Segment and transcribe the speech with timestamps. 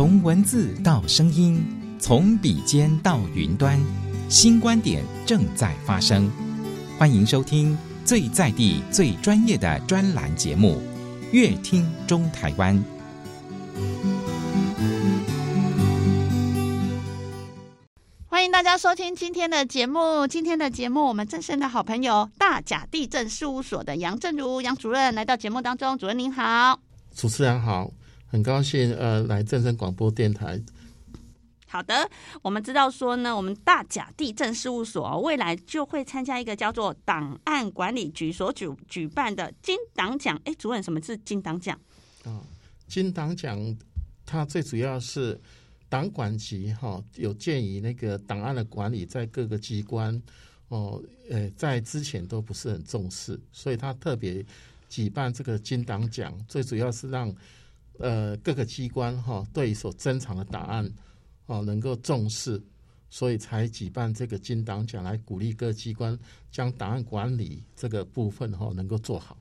[0.00, 1.62] 从文字到声音，
[1.98, 3.78] 从笔尖到云端，
[4.30, 6.32] 新观点正在发生。
[6.98, 10.80] 欢迎收听最在地、最专业的专栏节目
[11.32, 12.74] 《乐听中台湾》。
[18.26, 20.26] 欢迎大家收听今天的节目。
[20.26, 25.98] 今天的节目，我们正声的好朋友大甲地震事务所的杨正如杨主任来到节目当中。
[25.98, 26.80] 主任您好，
[27.14, 27.90] 主持人好。
[28.30, 30.62] 很高兴，呃，来正声广播电台。
[31.66, 32.08] 好的，
[32.42, 40.40] 我们知道说呢，我们大甲地震事务所未来就会参加一个叫做档案管理局所举举办的金档奖。
[40.44, 41.76] 哎，主任，什么是金档奖？
[42.24, 42.40] 啊，
[42.86, 43.76] 金档奖
[44.24, 45.40] 它最主要是
[45.88, 50.20] 档管局哈，有鉴于那个档案的管理在各个机关
[50.68, 54.44] 哦，呃，在之前都不是很重视，所以他特别
[54.88, 57.34] 举办这个金档奖，最主要是让。
[58.00, 60.90] 呃，各个机关哈对所珍藏的档案
[61.44, 62.58] 哦能够重视，
[63.10, 66.18] 所以才举办这个金党奖来鼓励各机关
[66.50, 69.36] 将档案管理这个部分哈能够做好。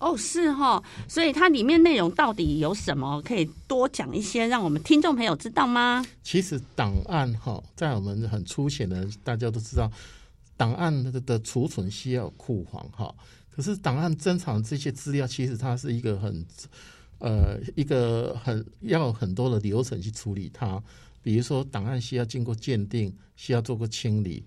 [0.00, 3.22] 哦，是哈，所以它里面内容到底有什么？
[3.22, 6.04] 可以多讲一些，让我们听众朋友知道吗？
[6.22, 9.90] 其实档案哈，在我们很粗浅的大家都知道，
[10.58, 13.14] 档案的的储存需要库房哈，
[13.50, 16.44] 可是档案珍藏这些资料，其实它是一个很。
[17.24, 20.82] 呃，一个很要很多的流程去处理它，
[21.22, 24.44] 比如说档案需要经过鉴定，需要做个清理，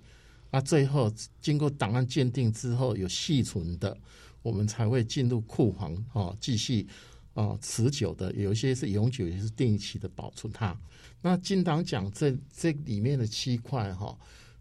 [0.51, 1.11] 那最后
[1.41, 3.97] 经过档案鉴定之后有续存的，
[4.43, 6.87] 我们才会进入库房啊，继续
[7.33, 10.79] 啊持久的，有一些是永久，也是定期的保存它。
[11.19, 14.15] 那金档奖这这里面的七块哈，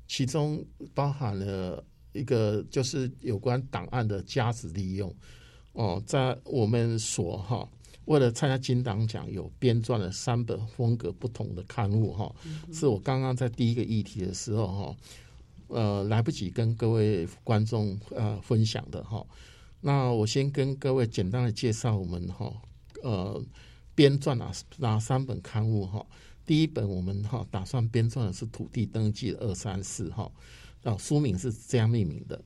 [0.09, 5.15] 其中包含了一个就是有关档案的价值利用
[5.75, 7.69] 哦，在我们所哈。
[8.07, 12.33] 为了参加金档奖，有编撰了三本风格不同的刊物哈，
[12.73, 14.97] 是我刚刚在第一个议题的时候哈，
[15.67, 19.27] 呃，来不及跟各位观众呃分享的哈。
[19.81, 22.53] 那我先跟各位简单的介绍我们哈，
[23.03, 23.45] 呃，
[23.97, 26.07] 编撰哪哪三本刊物哈。
[26.45, 30.31] 第一本我们哈打算编撰的是土地登记二三四哈，
[30.85, 32.41] 啊，书名是这样命名的。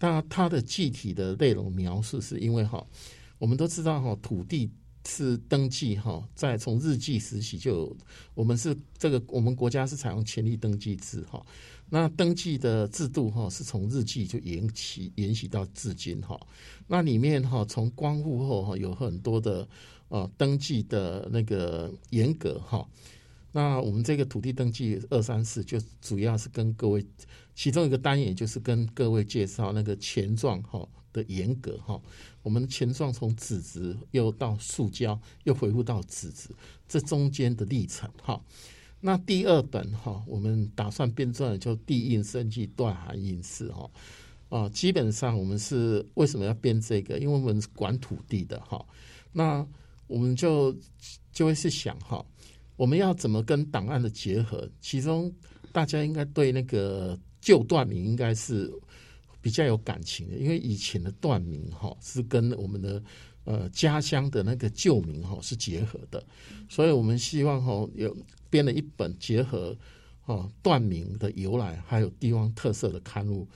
[0.00, 2.82] 那它的具体的内容描述是因为哈，
[3.36, 4.70] 我们都知道哈土地。
[5.06, 7.96] 是登记哈，在从日记时期就，
[8.34, 11.44] 我们是这个我们国家是采用权利登记制哈。
[11.90, 16.40] 那登记的制度哈，是从日记就延期延续到至今哈。
[16.86, 19.68] 那里面哈，从光复后哈，有很多的
[20.08, 22.88] 呃登记的那个严格哈。
[23.50, 27.04] 那我们这个土地登记二三四就主要是跟各位，
[27.54, 30.88] 其中一个单元就是跟各位介绍那个权状哈。
[31.12, 32.00] 的严格哈，
[32.42, 36.48] 我们的前状从纸质又到塑胶，又回复到纸质，
[36.88, 38.40] 这中间的历程哈。
[39.00, 43.90] 那第二本哈，我们打算编撰的就地印生记断函印式哈
[44.48, 47.18] 啊，基本上我们是为什么要编这个？
[47.18, 48.84] 因为我们是管土地的哈。
[49.32, 49.66] 那
[50.06, 50.74] 我们就
[51.32, 52.24] 就会去想哈，
[52.76, 54.68] 我们要怎么跟档案的结合？
[54.80, 55.32] 其中
[55.72, 58.72] 大家应该对那个旧断名应该是。
[59.42, 63.02] 比较有感情的，因为以前的断名哈是跟我们的
[63.44, 66.24] 呃家乡的那个旧名哈是结合的，
[66.68, 68.16] 所以我们希望哈有
[68.48, 69.76] 编了一本结合
[70.20, 73.48] 哈断名的由来还有地方特色的刊物，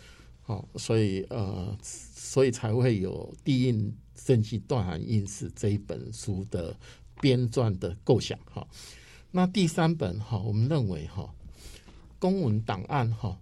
[0.43, 3.95] 好，所以呃所以才会有地印
[4.27, 6.77] 登记断函印式这一本书的
[7.21, 8.67] 编撰的构想哈。
[9.31, 11.33] 那第三本哈，我们认为哈
[12.19, 13.39] 公文档案哈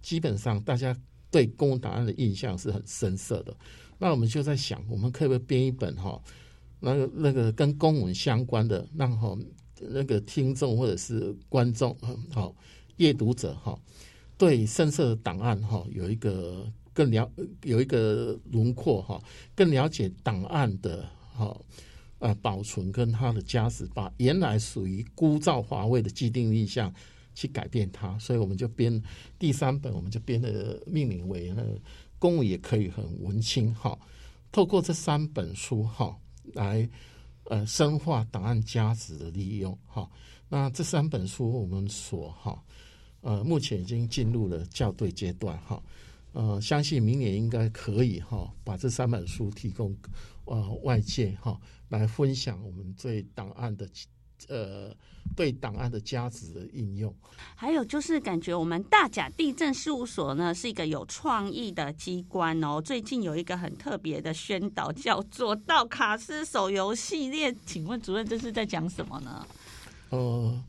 [0.00, 0.96] 基本上大家。
[1.32, 3.56] 对公文档案的印象是很深色的，
[3.98, 6.22] 那我们就在想，我们可不可以编一本哈，
[6.78, 9.34] 那个那个跟公文相关的，让哈
[9.80, 11.96] 那个听众或者是观众
[12.30, 12.54] 好
[12.98, 13.76] 阅读者哈，
[14.36, 17.32] 对深色的档案哈有一个更了
[17.62, 19.18] 有一个轮廓哈，
[19.54, 21.58] 更了解档案的哈
[22.18, 26.92] 啊保存跟它的价值，把原来属于枯燥乏味的既定印象。
[27.34, 29.02] 去改变它，所以我们就编
[29.38, 31.62] 第三本，我们就编的命名为“那
[32.18, 33.98] 公务也可以很文青”哈。
[34.50, 36.16] 透过这三本书哈，
[36.54, 36.88] 来
[37.44, 40.08] 呃深化档案价值的利用哈。
[40.48, 42.62] 那这三本书我们所哈
[43.22, 45.82] 呃目前已经进入了校对阶段哈。
[46.32, 49.96] 呃，相信明年应该可以哈，把这三本书提供
[50.44, 53.88] 呃外界哈来分享我们对档案的。
[54.48, 54.94] 呃，
[55.34, 57.14] 对档案的价值的应用，
[57.54, 62.80] 还有就是感觉我们大甲地震事务所呢是一个有创意的机关哦。
[62.80, 67.54] 最近有一个很特别的宣导，叫做“道卡斯手游系列”。
[67.64, 69.46] 请问主任这是在讲什么呢？
[70.10, 70.62] 呃，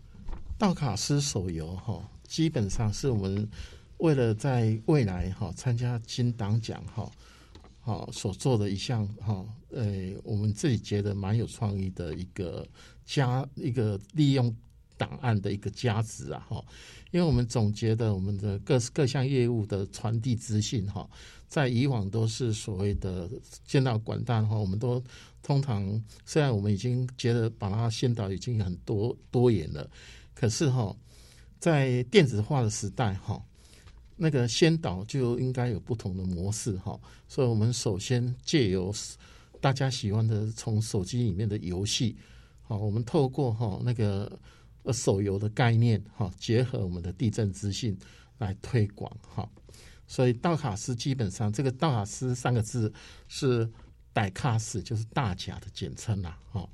[0.58, 3.50] 道卡斯手游哈，基本上是我们
[3.98, 7.12] 为了在未来哈参加金党奖哈，
[7.82, 12.66] 好所做的一项哈，呃，我们自己觉得蛮有创意的一个
[13.06, 14.56] 加一个利用
[14.98, 16.64] 档案的一个价值啊哈，
[17.12, 21.10] 因为我们总结的我们的各各项业务的传递资讯哈，
[21.48, 23.30] 在以往都是所谓的
[23.68, 25.04] 先导管道哈，我们都
[25.42, 29.90] 通常虽然我们已经觉得把它先导已经很多多元了，
[30.34, 30.96] 可是哈，
[31.60, 33.44] 在电子化的时代哈。
[34.16, 36.98] 那个先导就应该有不同的模式哈，
[37.28, 38.94] 所以我们首先借由
[39.60, 42.16] 大家喜欢的从手机里面的游戏，
[42.64, 44.40] 好，我们透过哈那个
[44.92, 47.98] 手游的概念哈，结合我们的地震资讯
[48.40, 49.48] 来推广哈，
[50.08, 52.92] 所以道卡斯基本上这个道卡斯三个字
[53.28, 53.70] 是
[54.12, 56.68] 戴卡斯，就是大甲的简称啦哈，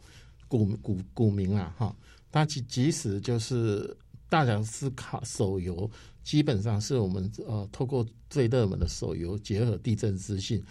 [0.47, 1.95] 古古古名啊哈，
[2.31, 3.97] 它即即使就是
[4.29, 5.89] 大甲斯卡手游。
[6.21, 10.63] 基本上是我们呃透过最热门的手游结合地震资讯，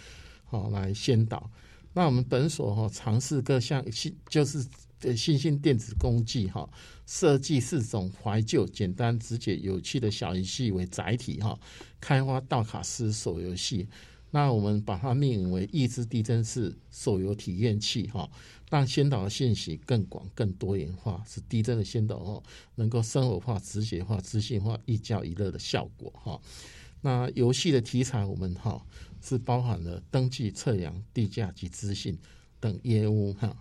[0.44, 1.50] 好来先导。
[1.92, 4.64] 那我们本所哈尝试各项新就是
[5.16, 6.68] 新兴电子工具哈，
[7.06, 11.58] 设计四种怀旧、简单、直接、有趣的小游戏为载体哈，
[12.00, 13.88] 开发道卡斯手游戏。
[14.30, 18.28] 那我们把它命名为“意志地震式手游体验器”哈。
[18.70, 22.42] 让先导的信息更广、更多元化，使地震的先导哦
[22.74, 26.38] 能够生活化、直觉化、知性化、寓教于乐的效果哈。
[27.00, 28.84] 那游戏的题材我们哈
[29.22, 32.14] 是包含了登记、测量、地价及资讯
[32.60, 33.56] 等业务哈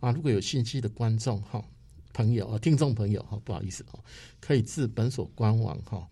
[0.00, 0.10] 啊。
[0.12, 1.64] 如果有兴趣的观众哈、
[2.12, 4.00] 朋友啊、听众朋友哈，不好意思哦，
[4.40, 6.06] 可以至本所官网哈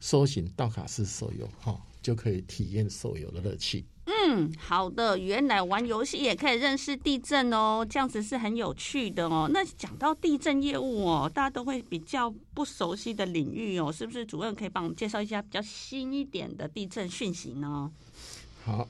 [0.00, 3.84] 搜寻道卡斯手游哈，就可以体验手游的乐趣。
[4.10, 9.50] 嗯，好的，原来玩游戏也可以认识地震哦，这样子是很有趣的哦。
[9.52, 17.90] 那讲到地震业务哦，大家都会比较不熟悉的领域哦，是不是主任可以帮我们介绍一下比较新一点的地震讯息呢？
[18.64, 18.88] 好，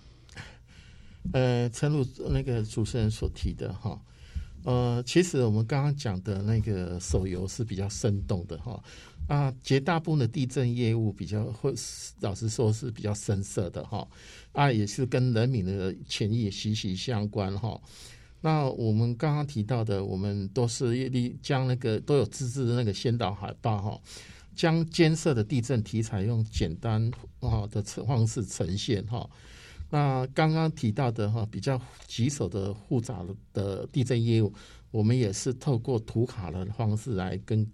[1.33, 4.01] 呃，陈鲁那个主持人所提的哈，
[4.69, 8.79] 呃，其实我们刚刚讲的那个手游是比较生动的哈。
[9.27, 11.73] 啊，绝大部分的地震业务比较会，
[12.21, 14.07] 老实说是比较深色的哈。
[14.53, 17.81] 啊，也是跟人民的权益息息相关哈。
[18.43, 23.99] 那我们刚刚提到的，我们都是立将那个都有自制的那个先导海报哈，
[24.55, 27.11] 将艰涩的地震题材用简单
[27.41, 29.27] 啊的方式呈现哈。
[29.91, 34.53] 那刚刚提到的哈，比较棘手的复杂的地震业务，
[34.91, 37.67] 我们也是透过图卡的方式来跟。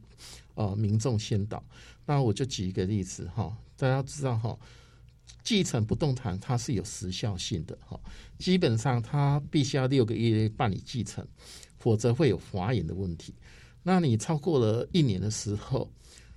[0.56, 1.60] 呃，民众先导，
[2.06, 4.56] 那我就举一个例子哈，大家知道哈，
[5.42, 7.98] 继承不动产它是有时效性的哈，
[8.38, 11.26] 基本上它必须要六个月办理继承，
[11.76, 13.34] 否则会有法眼的问题。
[13.82, 15.90] 那你超过了一年的时候，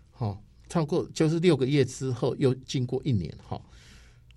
[0.10, 3.62] 哈，超过就是六个月之后又经过一年哈，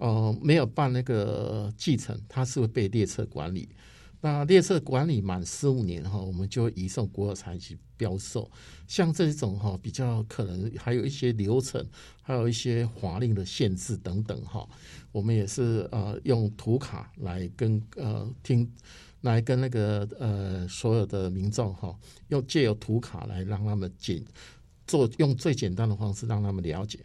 [0.01, 3.69] 呃，没有办那个继承，它是会被列册管理。
[4.23, 8.51] 那列册管理满十五年哈，我们就移送国有财去标售。
[8.87, 11.87] 像这种哈，比较可能还有一些流程，
[12.21, 14.69] 还有一些法令的限制等等哈。
[15.11, 18.71] 我们也是呃用图卡来跟呃听，
[19.23, 21.99] 来跟那个呃所有的民众哈，
[22.29, 24.23] 用借由图卡来让他们简
[24.87, 26.99] 做用最简单的方式让他们了解。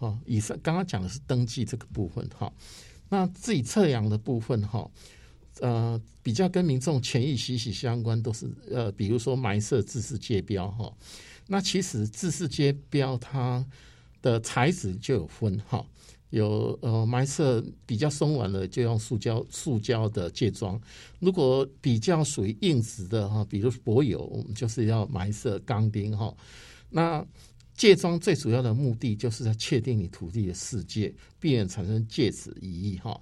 [0.00, 2.52] 哦，以上刚刚讲的是登记这个部分哈，
[3.08, 4.90] 那自己测量的部分哈。
[5.60, 10.90] 呃，比较跟民众权益息息相关，都是呃，比如说埋设制式街标哈。
[11.48, 13.62] 那其实制式街标它
[14.22, 15.84] 的材质就有分哈，
[16.30, 20.80] 有呃埋设比较松软的，就用塑胶塑胶的界桩；
[21.18, 26.34] 如果比较属于硬质的哈，比如柏油，我们就是要埋设钢钉哈。
[26.88, 27.26] 那
[27.80, 33.18] 界桩最主要的目的就是在确定你土地的世界，避免产生界址疑义哈。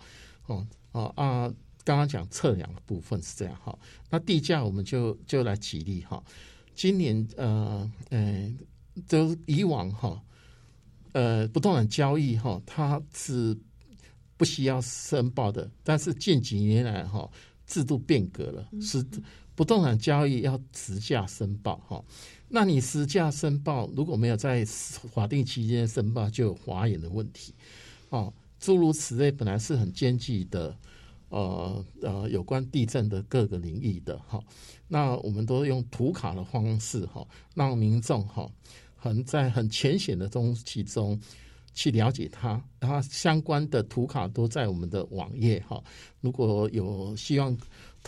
[0.46, 1.54] 哦哦啊。
[1.84, 3.78] 刚刚讲测量的部分是这样哈，
[4.10, 6.22] 那地价我们就就来举例哈。
[6.74, 8.54] 今年呃呃，
[9.06, 10.22] 就以往哈
[11.12, 13.56] 呃不动产交易哈，它是
[14.36, 17.30] 不需要申报的，但是近几年来哈
[17.66, 19.02] 制度变革了，是
[19.54, 22.04] 不动产交易要实价申报哈。
[22.48, 27.54] 那你实价申报如果没有在法定期间申报，就有华眼的问题
[28.10, 28.32] 哦。
[28.58, 30.76] 诸如此类，本来是很艰巨的。
[31.30, 34.42] 呃呃，有关地震的各个领域的哈，
[34.86, 37.22] 那我们都用图卡的方式哈，
[37.54, 38.50] 让民众哈
[38.96, 41.20] 很在很浅显的东西中
[41.74, 45.84] 去了解它，然后相关的图卡都在我们的网页哈。
[46.22, 47.54] 如果有希望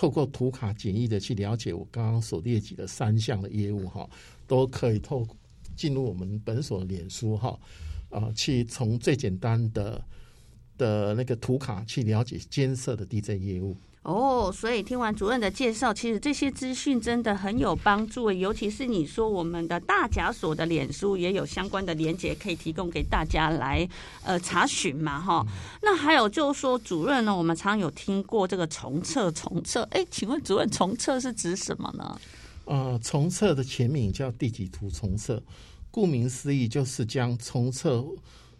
[0.01, 4.09] 透过图卡简易的去了解我刚刚所列举的三项的业务哈，
[4.47, 5.29] 都可以透
[5.77, 7.61] 进入我们本所脸书哈
[8.09, 10.03] 啊，去从最简单的
[10.79, 13.77] 的那个图卡去了解监测的地震业务。
[14.03, 23.87] 哦，所以听完主任的介绍，其实这些资讯真的很有帮助，尤其是你说我们的大甲所的脸书也有相关的连接可以提供给大家来
[24.25, 25.47] 呃查询嘛，哈。
[25.83, 32.19] 那还有就是说，主任呢，我们常有听过这个重测重测，哎，请问主任重测是指什么呢？
[32.65, 35.43] 呃，重测的全名叫地籍图重测，
[35.91, 38.03] 顾名思义就是将重测，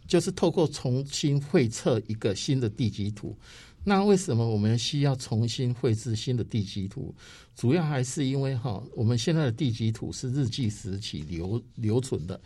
[0.07, 3.35] 就是透过重新绘测一个新的地籍图。
[3.83, 7.15] 那为什么我们需要重新绘制新的地籍图？
[7.57, 12.41] 主要还是因为哈，我们现在的地籍图是日据时期留留存的，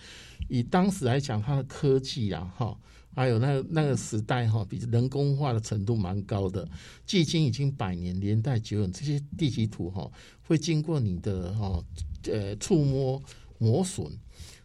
[0.49, 2.77] 以当时来讲，它的科技啊哈，
[3.15, 6.69] 还有那那个时代哈，比人工化的程度蛮高的，
[7.07, 10.11] 距今已经百年，年代久远，这些地籍图哈
[10.47, 11.85] 会经过你的哈
[12.31, 13.23] 呃触摸
[13.59, 14.07] 磨损，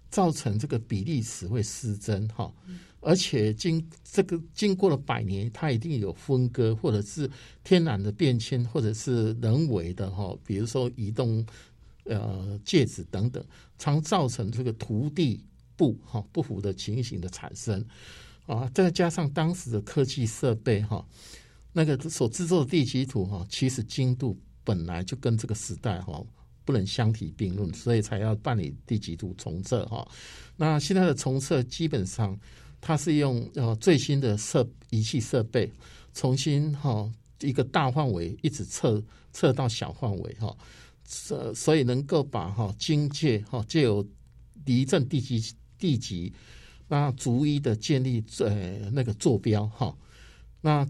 [0.10, 2.52] 造成这个比例尺会失真哈。
[3.02, 7.30] 而且经这个经过了百年，它一定有分割，或者是
[7.64, 11.46] 天然的变迁，或者是人为的哈，比如说移动
[12.04, 13.42] 呃戒指等等，
[13.78, 15.42] 常造成这个图地
[15.78, 17.86] 不哈不符的情形的产生
[18.46, 18.70] 啊。
[18.74, 21.06] 再加上当时的科技设备哈，
[21.72, 26.22] 那个所制作的地籍图哈，其实精度本来就跟这个时代哈
[26.66, 30.06] 不能相提并论，所以才要办理地籍图重测哈。
[30.58, 32.38] 那现在的重测基本上。
[32.82, 35.72] 它是用呃最新的设仪器设备，
[36.14, 40.56] 重新哈一个大范围一直测测到小范围哈，
[41.06, 44.06] 所所以能够把哈经界哈借由
[44.66, 46.34] 地震地级地级，
[46.88, 49.96] 那逐一的建立呃那个坐标哈，
[50.62, 50.88] 那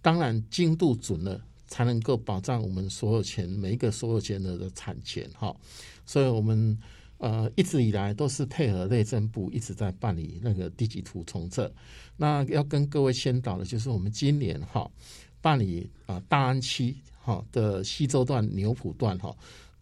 [0.00, 5.54] 当然精度准了，才能够保障我们所有权每一个所有权人的产权哈，
[6.06, 6.78] 所以我们。
[7.18, 11.72] 呃，一直以来都是配合内政部一直在办理那个地籍图重测。
[12.16, 14.90] 那要跟各位宣导的，就是我们今年哈
[15.40, 19.34] 办理啊大安区哈的西州段、牛埔段哈，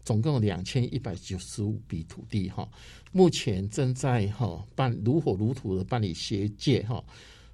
[0.03, 2.65] 总共两千一百九十五笔土地哈，
[3.11, 7.03] 目前正在哈办如火如荼的办理协界哈。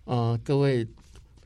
[0.04, 0.88] 呃，各位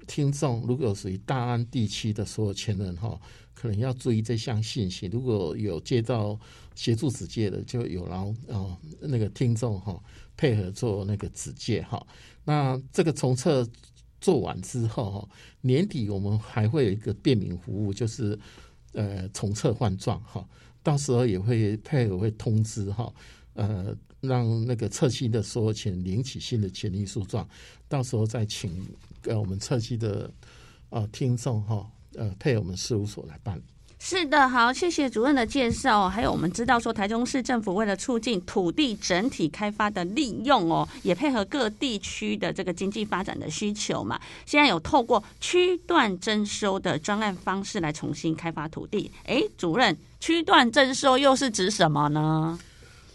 [0.08, 3.18] 听众，如果属于大安地区的所有权人哈。
[3.56, 5.08] 可能要注意这项信息。
[5.08, 6.38] 如果有接到
[6.76, 10.00] 协助指界的，就有劳哦那个听众哈
[10.38, 12.06] 配合做那个指界哈。
[12.44, 13.68] 那这个重测
[14.20, 15.30] 做完之后哈，
[15.62, 18.38] 年底我们还会有一个便民服务，就是
[18.92, 20.48] 呃重测换状哈。
[20.84, 23.12] 到时候也会配合会通知哈，
[23.54, 27.48] 呃让那个测期的所有权领取新的权利书状，
[27.88, 28.86] 到时候再请
[29.24, 30.32] 呃我们测期的
[30.90, 31.90] 啊听众哈。
[32.18, 33.62] 呃，配我们事务所来办。
[33.98, 36.08] 是的，好，谢谢主任的介绍。
[36.08, 44.20] 还有，我们知道说，台中市政府为了促进土地整体开发的利用哦，也配合各地区的这个经济发展的需求嘛。
[44.46, 49.10] 现在有透过区段征收的专案方式来重新开发土地。
[49.24, 52.60] 哎，主任，区段征收又是指什么呢？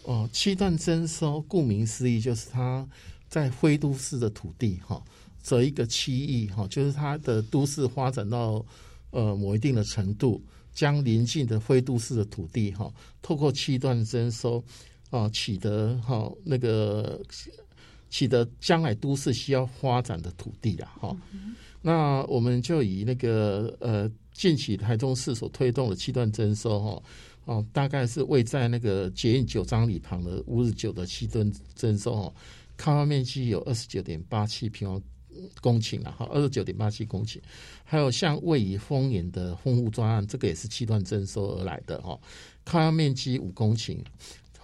[0.02, 2.84] 哦，区段征收，顾名思义，就是它
[3.28, 5.00] 在非都市的土地哈。
[5.40, 8.64] 这一个区域哈，就是它的都市发展到
[9.10, 14.62] 呃某一定的程度，将邻近的非都市的土地哈，透过七段征收
[15.10, 17.20] 啊，取得哈那个
[18.08, 21.16] 取得将来都市需要发展的土地了哈。
[21.82, 27.02] 那我们就以那个呃近期台中市所推动的七段征收哈，
[27.46, 32.34] 哦，大概是位在那个捷运九张里旁的五十九的七段征收哦，
[32.76, 35.02] 开发面积有二十九点八七平方。
[35.60, 37.38] 公顷了哈，二十九点八七公顷，
[37.84, 42.18] 还有像位于丰原的丰富专案，这个也是区段征收而来的哈，
[42.64, 43.98] 开发面积五公顷，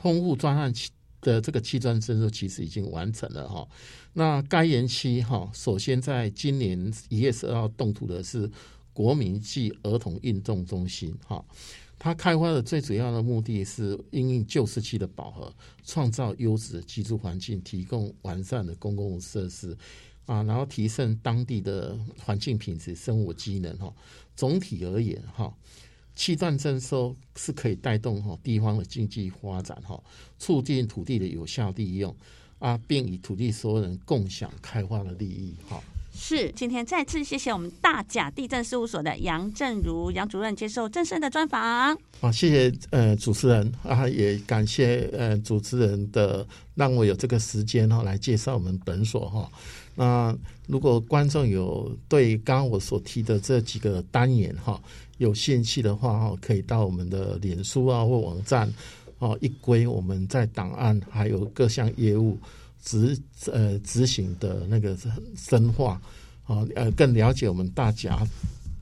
[0.00, 0.72] 丰富专案
[1.20, 3.66] 的这个区段征收其实已经完成了哈。
[4.12, 8.50] 那该园区哈，首先在今年一月十二号动土的是
[8.92, 11.44] 国民暨儿童运动中心哈，
[11.98, 15.52] 它开发的最主要的目的是因应旧市区的饱和，
[15.84, 19.76] 创造优质的居住环境，提供完善的公共设施。
[20.26, 23.92] 啊，然后提升当地的环境品质、生活机能哈。
[24.36, 25.50] 总体而言哈，
[26.14, 29.98] 气段征收是可以带动哈地方的经济发展哈，
[30.38, 32.14] 促进土地的有效利用
[32.58, 35.82] 啊，并与土地所有人共享开发的利益哈。
[36.18, 41.94] 是，今天再次谢谢我们大甲地政事务所的杨正如杨主任接受正声的专访。
[42.20, 49.50] 好，谢谢呃主持人啊，也感谢呃主持人的让我有这个时间哈来介绍我们本所哈。
[49.98, 50.36] 那
[50.68, 54.80] 如果观众有对刚刚我所提的这几个单元哈
[55.16, 58.70] 有兴趣的话哈，可以到我们的脸书啊或网站
[59.18, 62.38] 哦一归我们在档案还有各项业务
[62.82, 63.18] 执
[63.50, 64.94] 呃执行的那个
[65.34, 65.98] 深化
[66.44, 68.22] 啊呃更了解我们大甲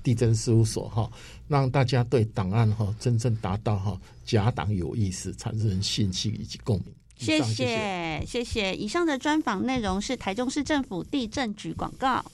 [0.03, 1.09] 地震事务所哈，
[1.47, 6.87] 让大家对档案哈真正达到哈甲档有意思，产生兴趣以及共鸣。
[7.17, 12.25] 谢谢谢谢，以上的专访内容是台中市政府地震局广告。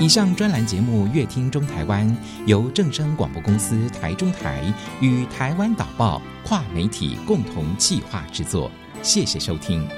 [0.00, 2.08] 以上专栏节目《乐听中台湾》
[2.44, 4.62] 由正声广播公司台中台
[5.00, 8.68] 与台湾导报跨媒体共同企划制作，
[9.02, 9.88] 谢谢收听。